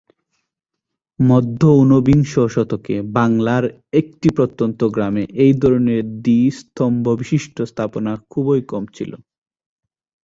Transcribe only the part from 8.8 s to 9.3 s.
ছিল।